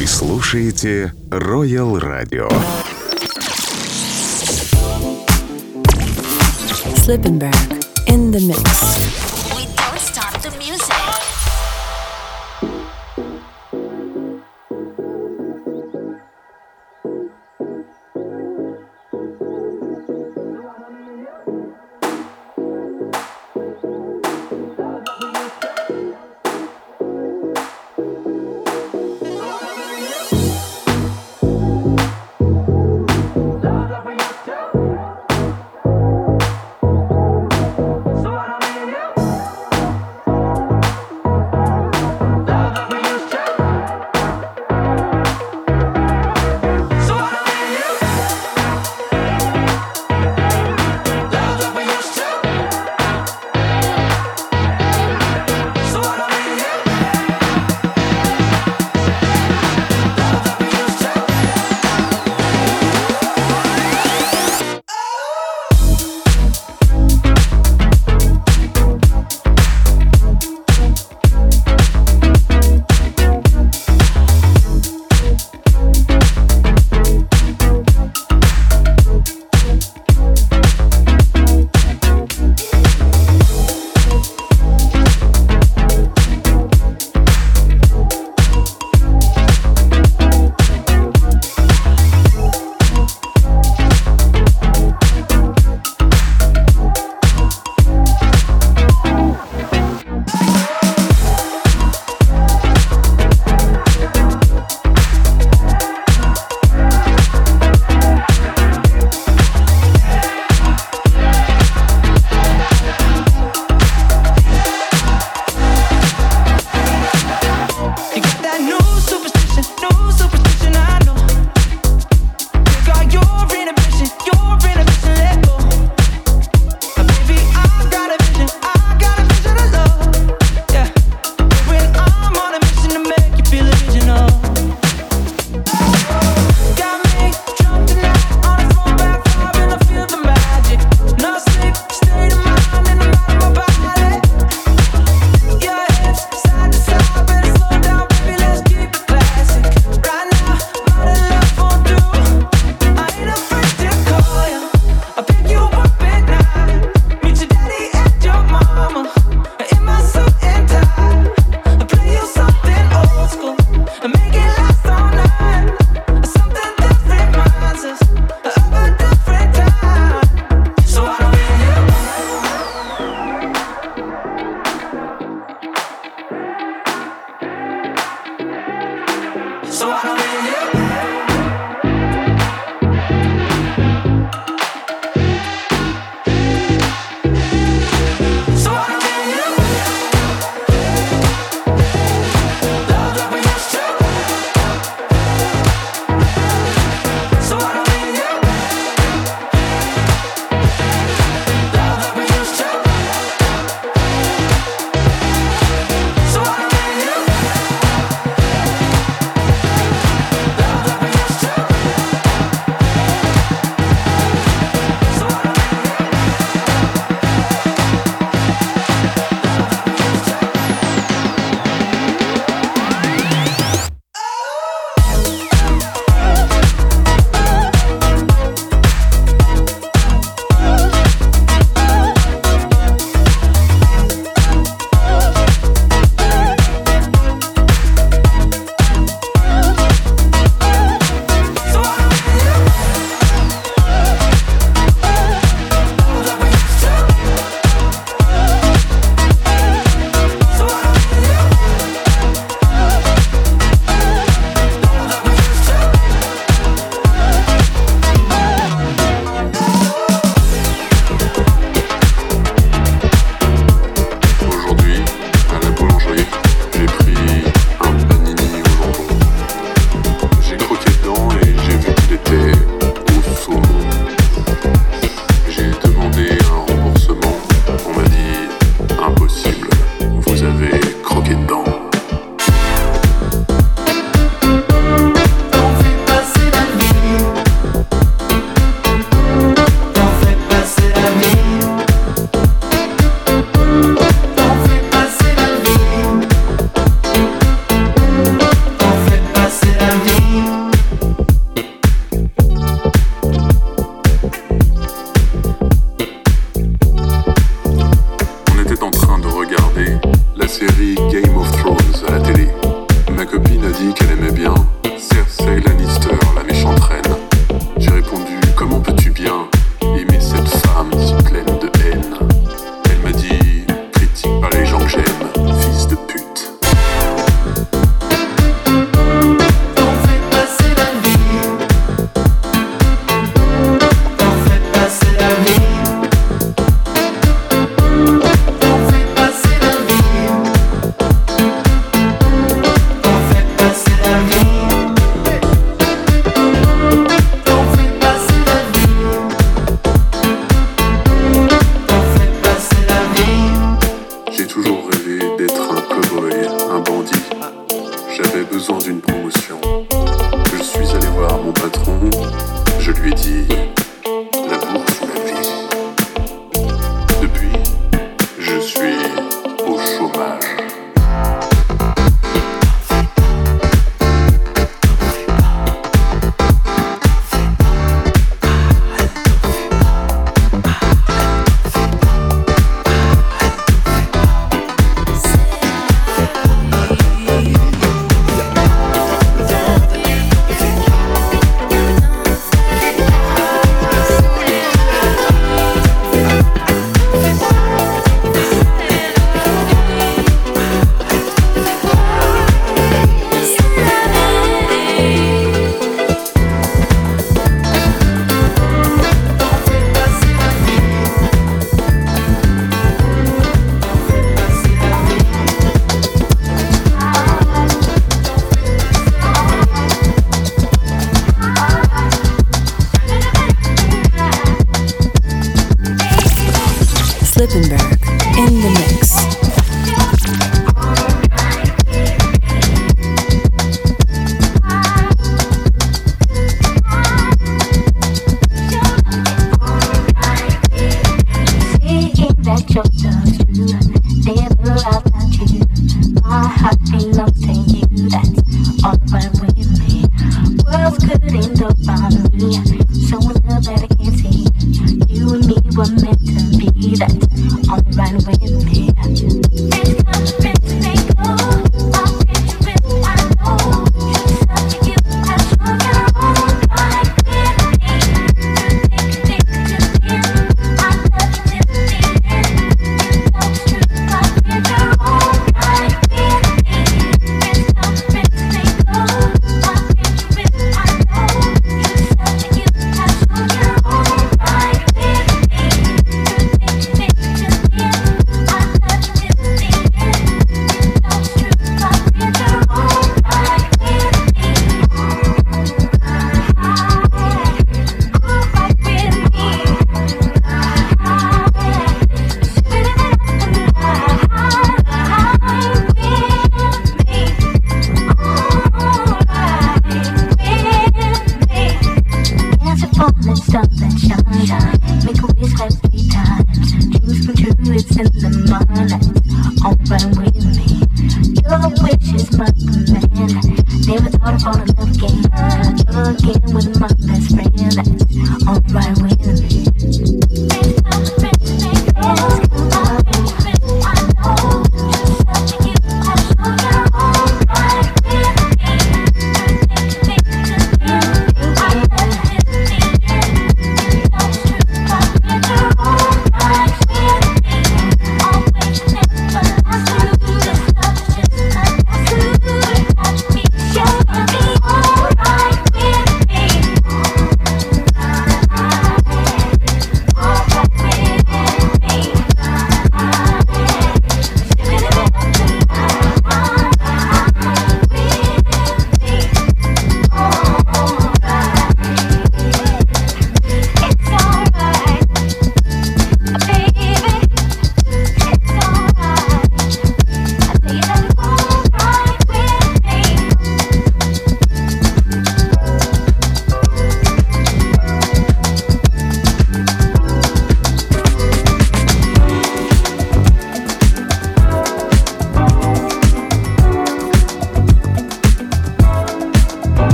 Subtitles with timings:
[0.00, 2.48] Вы слушаете Royal Radio.
[6.96, 9.29] Slippenberg in the mix.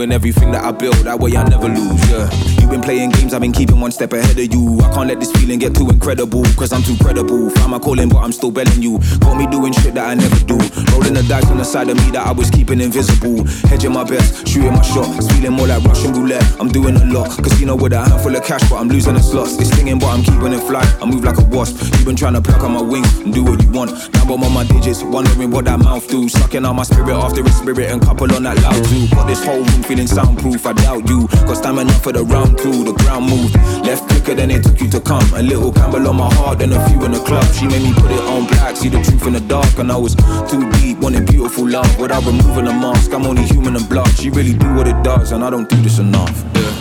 [0.00, 0.96] And everything that I build.
[0.96, 2.30] That way I never lose, yeah.
[2.60, 4.80] You've been playing games, I've been keeping one step ahead of you.
[4.80, 7.48] I can't let this feeling get too incredible, cause I'm too credible.
[7.48, 8.98] Found my calling, but I'm still belling you.
[9.20, 10.58] Got me doing shit that I never do.
[10.92, 13.46] Rolling the dice on the side of me that I was keeping invisible.
[13.64, 15.08] Hedging my best, shooting my shot.
[15.32, 16.44] Feeling more like Russian roulette.
[16.60, 17.30] I'm doing a lot.
[17.42, 19.56] Casino with a handful of cash, but I'm losing the slots.
[19.56, 20.84] It's stinging, but I'm keeping it fly.
[21.00, 21.80] I move like a wasp.
[21.96, 23.92] You've been trying to pluck on my wings and do what you want.
[24.12, 26.28] Now I'm on my digits, wondering what that mouth do.
[26.28, 29.08] Sucking on my spirit after a spirit and couple on that loud too.
[29.16, 30.66] Got this whole room feeling soundproof.
[30.66, 31.26] I doubt you.
[31.48, 32.84] Got stamina for the round two.
[32.84, 33.54] The ground moved.
[33.86, 35.24] Left quicker than it took you to come.
[35.38, 37.44] A little Campbell on my heart, then a few in the club.
[37.54, 39.78] She made me put it on black, see the truth in the dark.
[39.78, 40.16] And I was
[40.50, 41.86] too deep, wanting beautiful love.
[41.96, 44.08] Without removing the mask, I'm only human and blood.
[44.18, 46.34] She really do what it does, and I don't do this enough.
[46.56, 46.74] Yeah.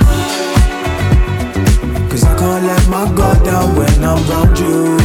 [2.09, 4.97] Cause I can't let my guard down when I'm around you.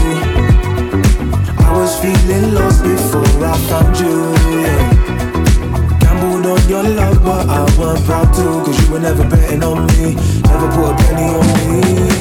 [1.61, 4.33] I was feeling lost before I found you.
[4.65, 5.99] Yeah.
[6.01, 8.65] Gambled on your love, but I wasn't proud to.
[8.65, 12.12] Cause you were never betting on me, never put a penny on me.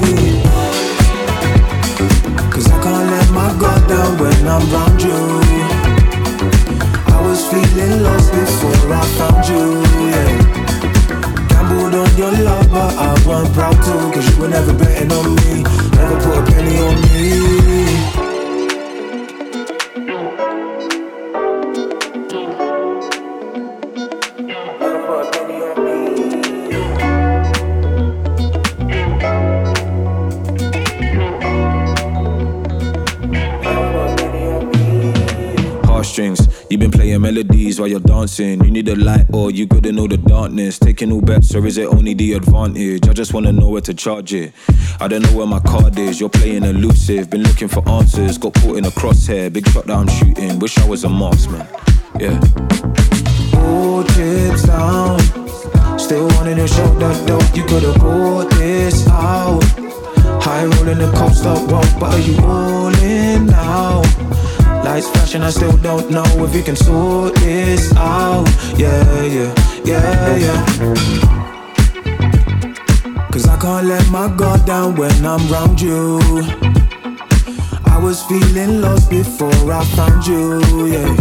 [3.62, 5.20] Guard down when I'm around you.
[7.14, 9.66] I was feeling lost before I found you.
[10.10, 10.32] Yeah.
[11.50, 13.94] Gambled on your love, but I wasn't proud to.
[14.14, 15.62] Cause you were never betting on me,
[15.98, 17.81] never put a penny on me.
[37.82, 38.64] While you're dancing.
[38.64, 40.78] You need a light, or you couldn't know the darkness.
[40.78, 43.08] Taking all bets, or is it only the advantage?
[43.10, 44.54] I just wanna know where to charge it.
[45.00, 46.20] I don't know where my card is.
[46.20, 48.38] You're playing elusive, been looking for answers.
[48.38, 50.60] Got caught in a crosshair, big shot that I'm shooting.
[50.60, 51.68] Wish I was a marksman.
[52.20, 52.40] Yeah.
[53.56, 55.20] All chips down.
[55.98, 57.56] Still wanting to show that dope.
[57.56, 59.64] You could've pulled this out.
[60.44, 64.04] High rolling the coast up, walk, but are you all in now?
[64.84, 68.48] Lights flashing, I still don't know if you can sort this out.
[68.78, 69.54] Yeah, yeah,
[69.86, 70.66] yeah, yeah.
[73.32, 76.20] Cause I can't let my guard down when I'm around you.
[77.86, 81.16] I was feeling lost before I found you, yeah.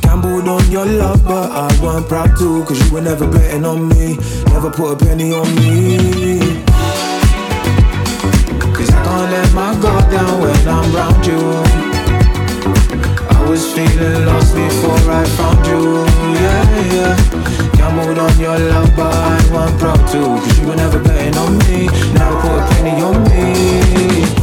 [0.00, 2.64] Gambled on your love, but I wasn't proud to.
[2.64, 6.38] Cause you were never betting on me, never put a penny on me.
[8.74, 11.65] Cause I can't let my guard down when I'm around you.
[13.56, 17.70] Was feeling lost before I found you, yeah, yeah.
[17.72, 20.18] Gambled on your love, but I wasn't proud to.
[20.44, 24.35] Cause you were never betting on me, never put a penny on me.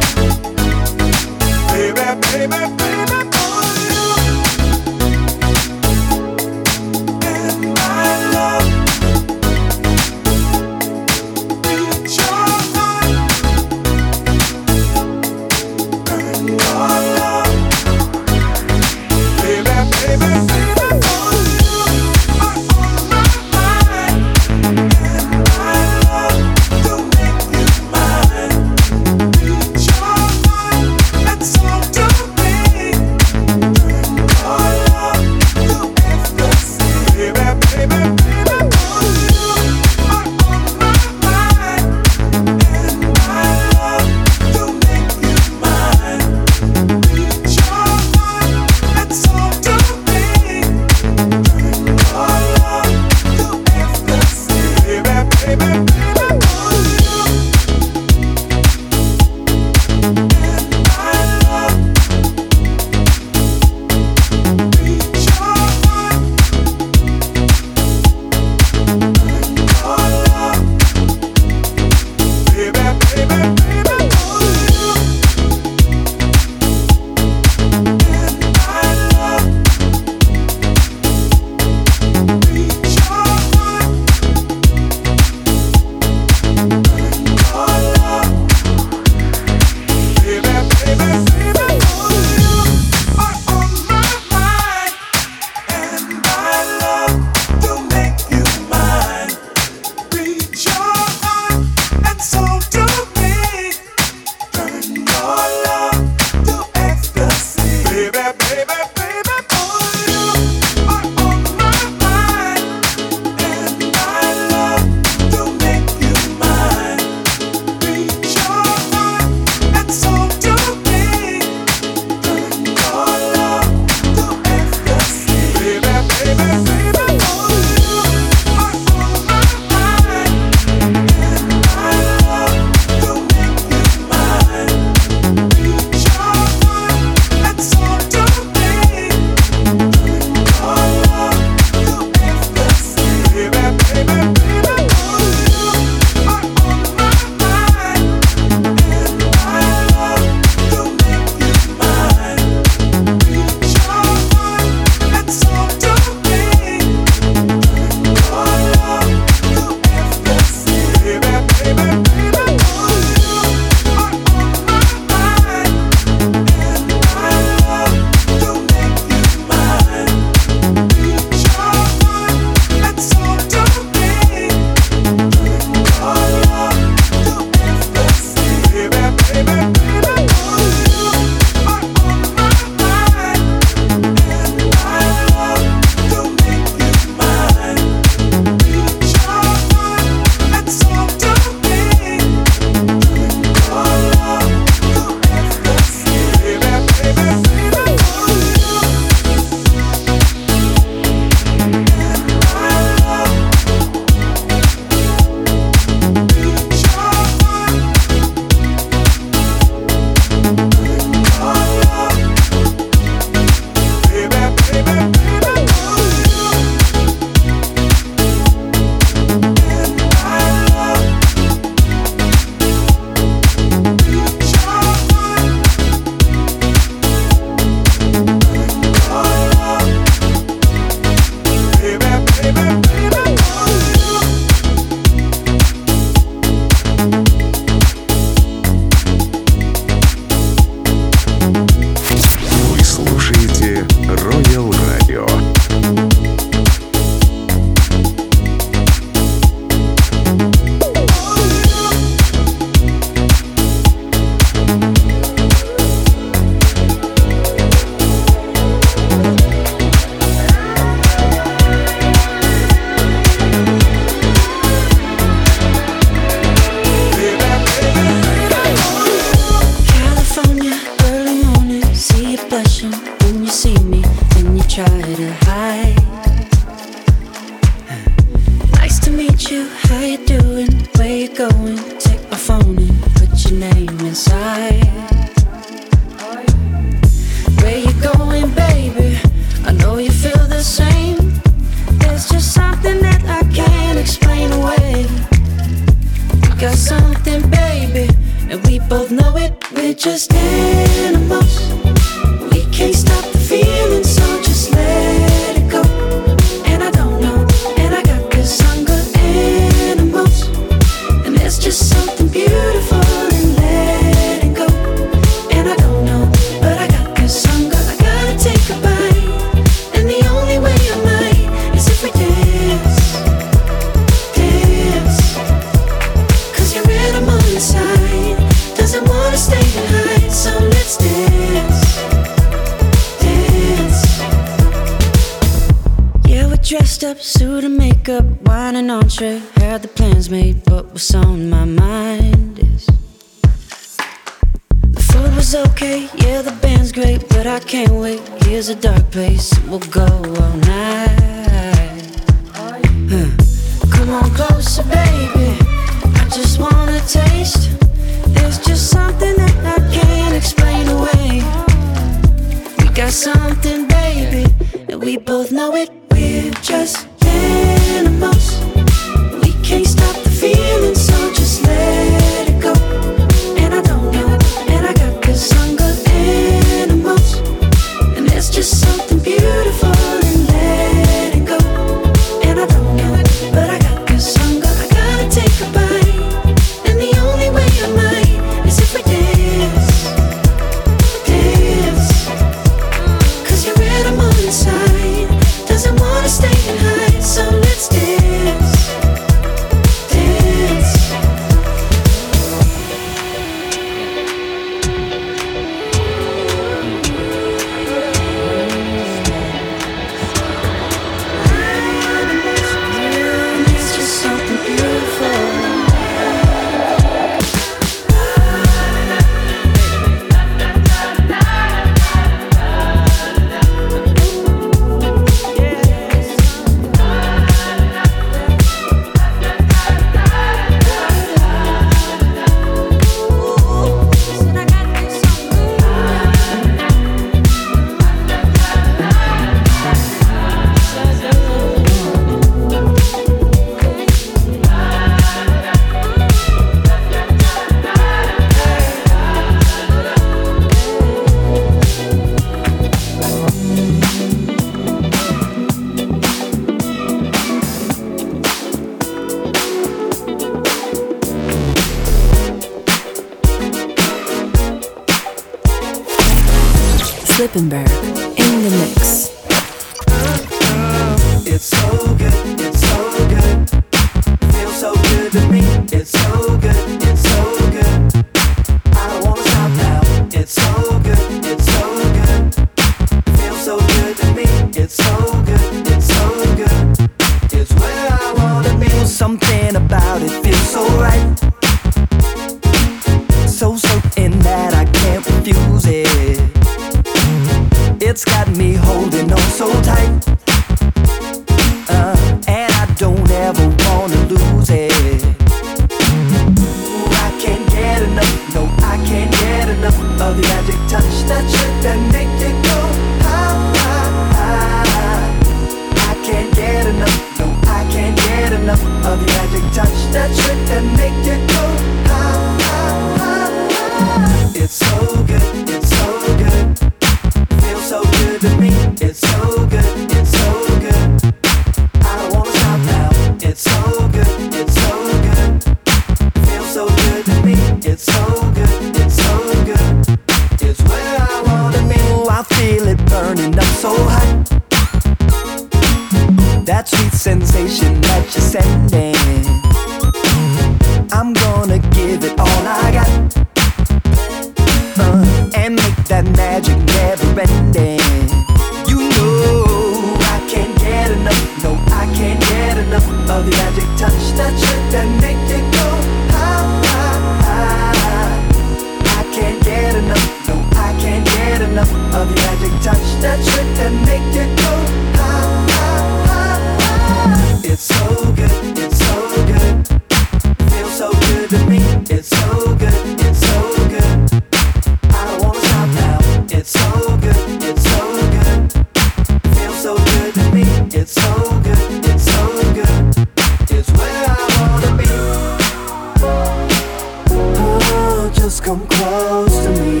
[598.48, 600.00] just come close to me.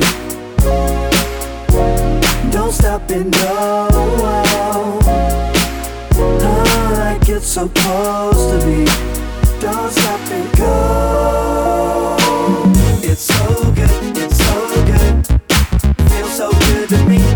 [2.50, 3.88] Don't stop and go.
[4.80, 4.98] Oh,
[6.96, 8.86] like it's supposed to be.
[9.60, 12.16] Don't stop and go.
[13.02, 14.56] It's so good, it's so
[14.86, 15.26] good.
[16.10, 17.27] Feels so good to me.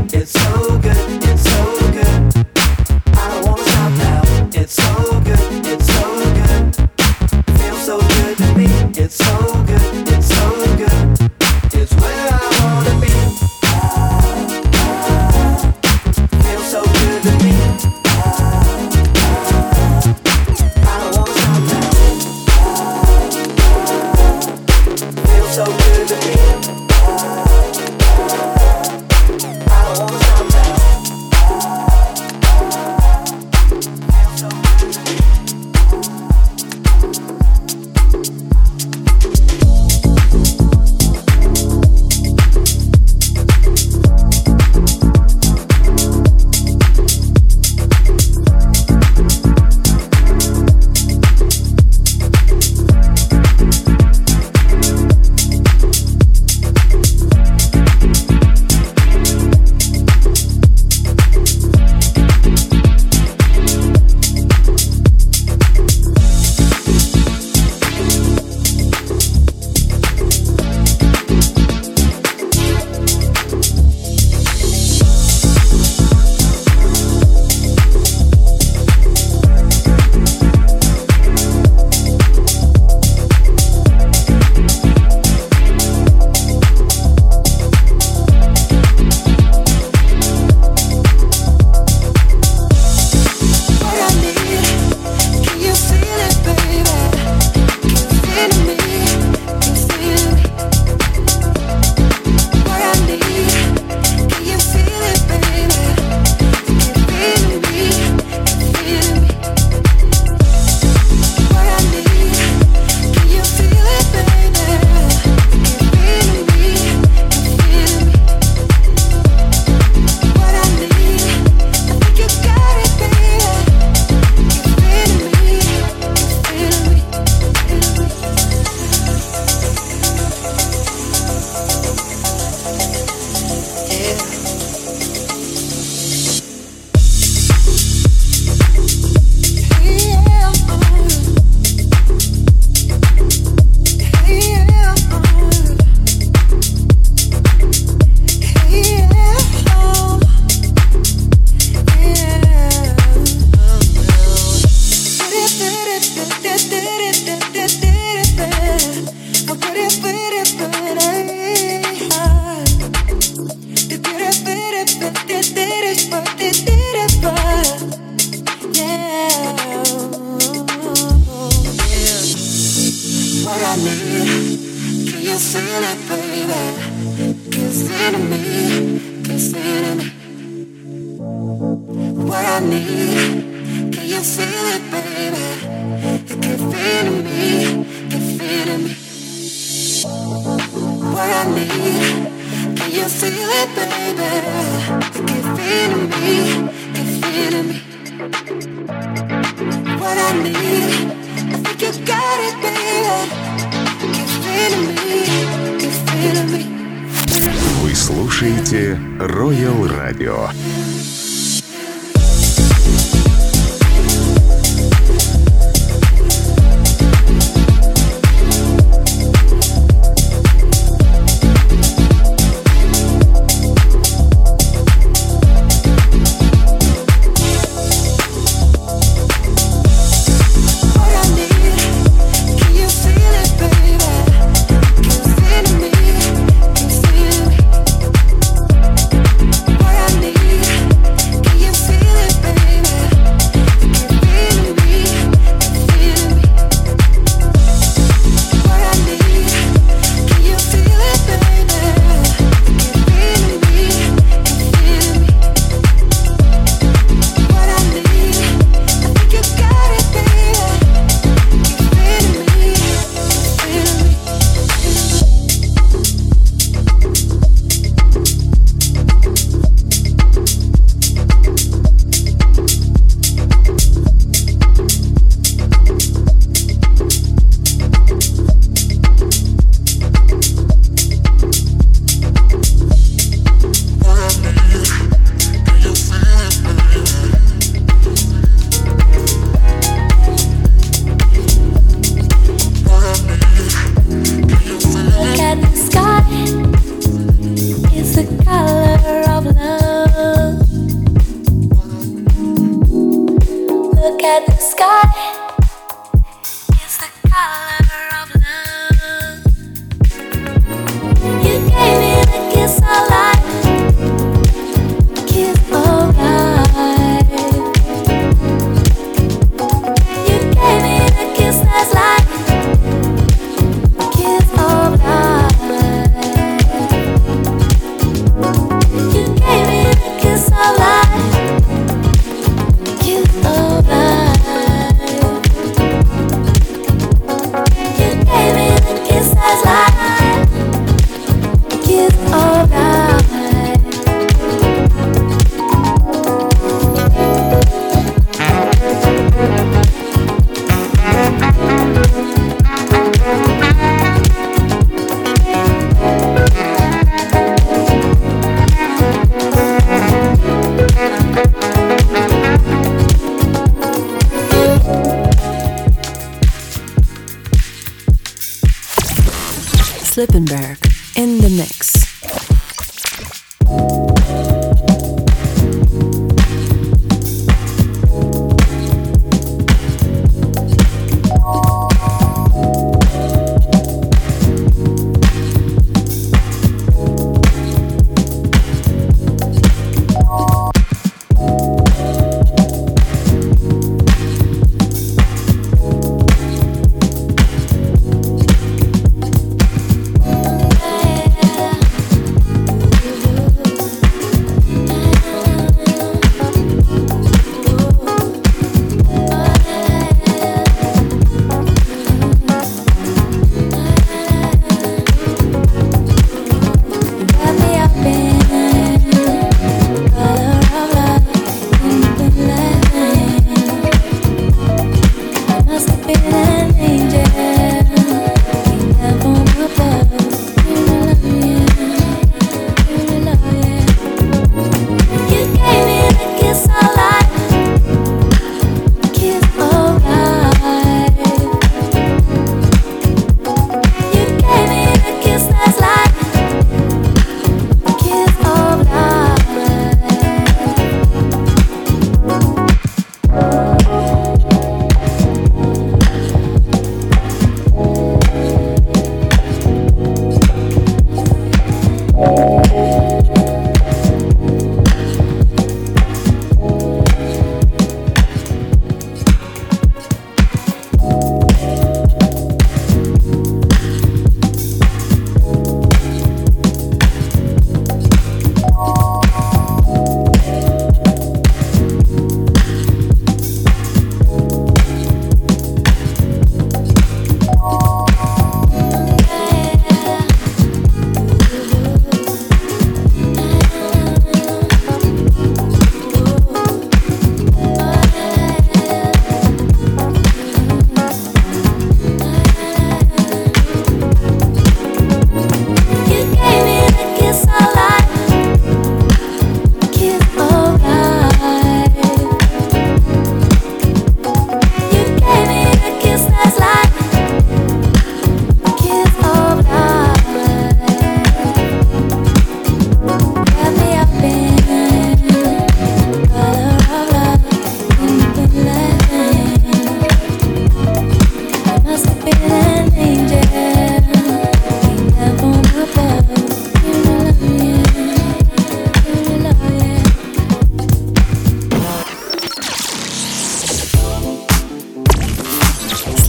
[207.82, 210.50] Вы слушаете Royal Radio.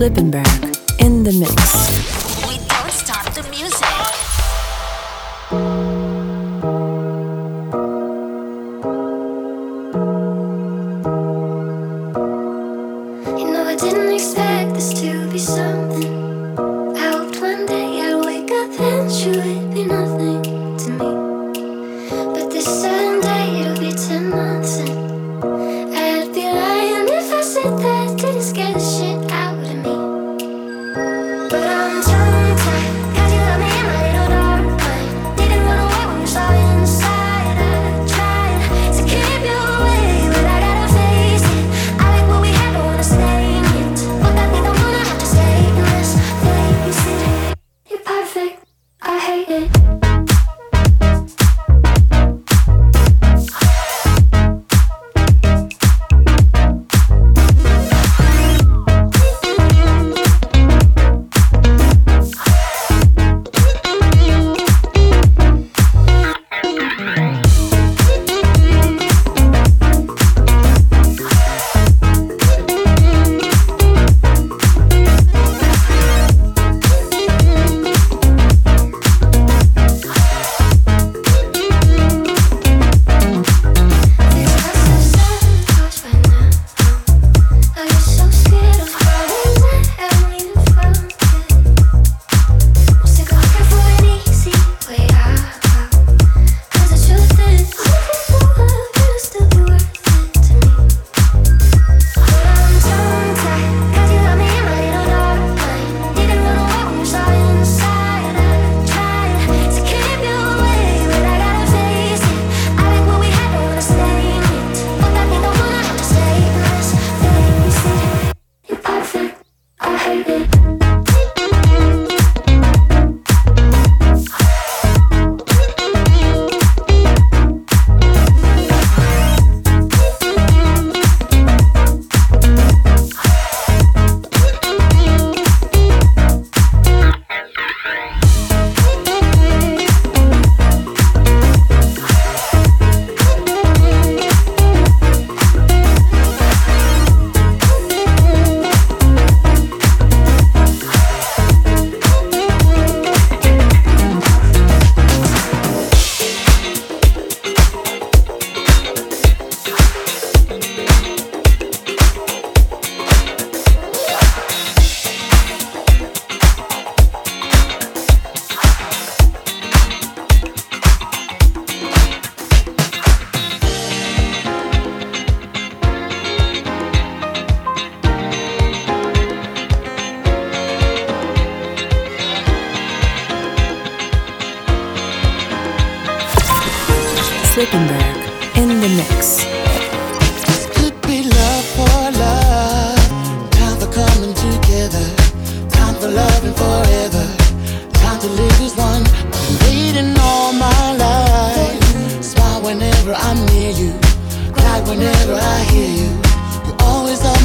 [0.03, 0.72] Slippenberg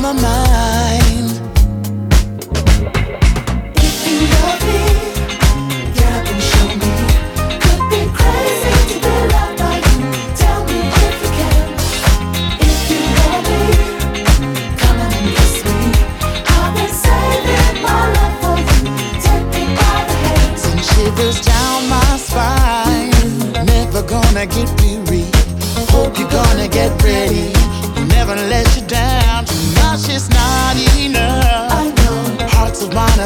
[0.09, 0.77] my mind.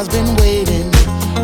[0.03, 0.91] Has been waiting.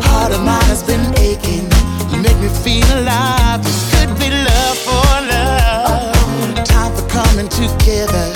[0.04, 1.64] Heart of mine has been aching.
[2.10, 3.64] You make me feel alive.
[3.64, 6.64] This could be love for love.
[6.64, 8.26] Time for coming together.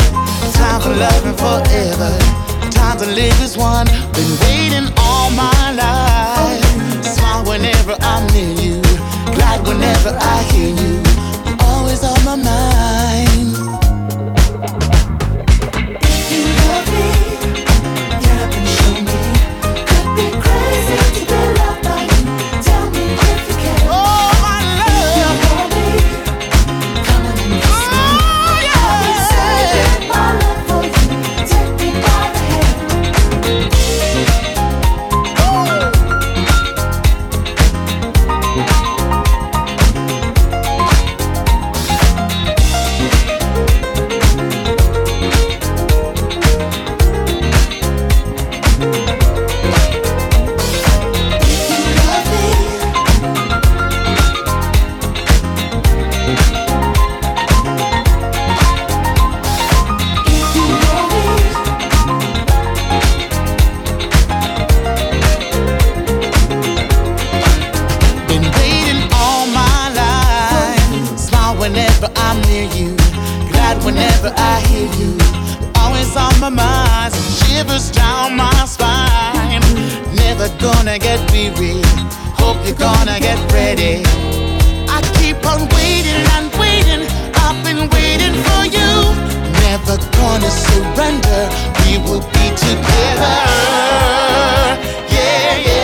[0.56, 2.12] Time for loving forever.
[2.70, 3.86] Time to live as one.
[4.16, 6.64] Been waiting all my life.
[7.04, 8.80] Smile whenever I'm near you.
[9.36, 11.02] Glad whenever I hear you.
[11.60, 13.13] Always on my mind.
[73.84, 75.12] Whenever I hear you.
[75.76, 77.12] Always on my mind.
[77.44, 79.60] Shivers down my spine.
[80.16, 81.82] Never gonna get weary.
[82.40, 84.02] Hope you're gonna get ready.
[84.88, 87.02] I keep on waiting and waiting.
[87.44, 88.90] I've been waiting for you.
[89.68, 91.42] Never gonna surrender.
[91.84, 93.36] We will be together.
[95.14, 95.83] Yeah, yeah,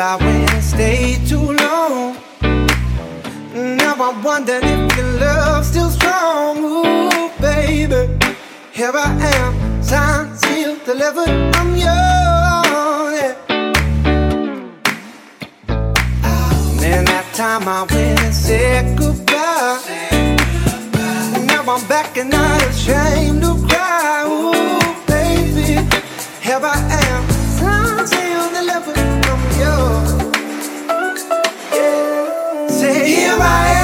[0.00, 2.16] I went and stayed too long.
[3.52, 6.56] Now I wonder if your love's still strong.
[6.58, 8.08] Ooh, baby,
[8.72, 11.28] here I am, signed, sealed, delivered.
[11.28, 13.20] I'm yours.
[13.20, 13.34] Yeah.
[16.80, 19.80] Then that time I went and said goodbye.
[21.46, 24.24] Now I'm back and not ashamed to cry.
[24.26, 25.74] Ooh, baby,
[26.40, 27.09] here I am.
[33.30, 33.79] Here I am.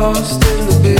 [0.00, 0.99] lost in the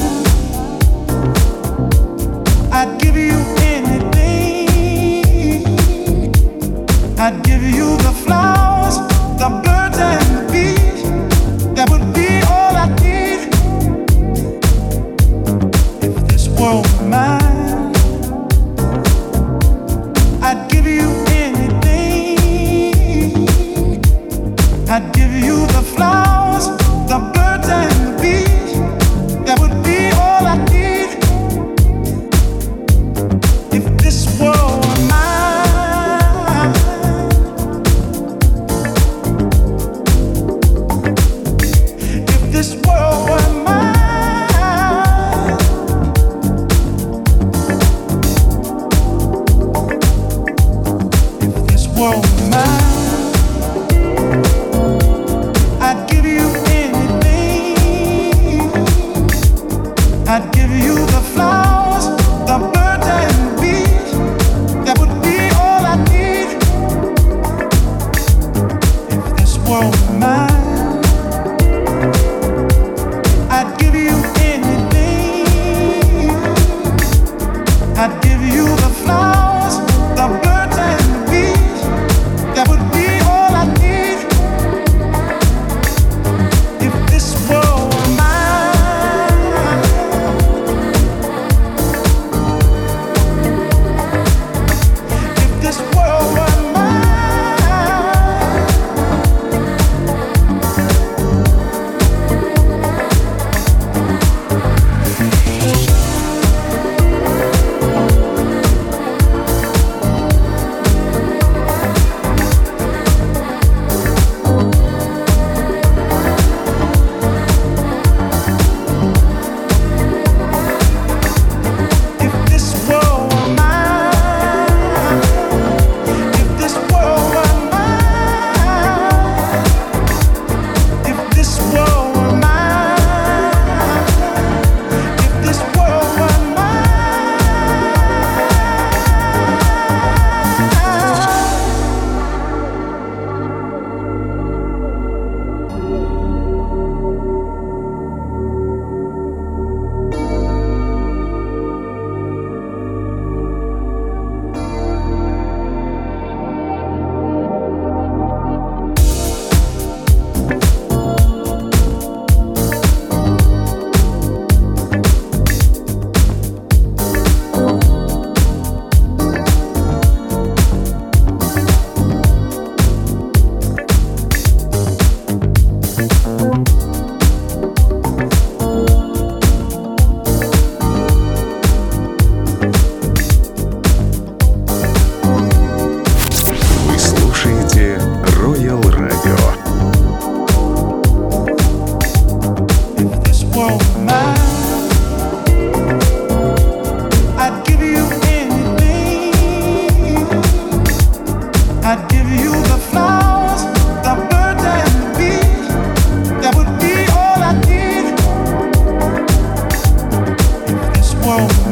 [211.23, 211.70] won't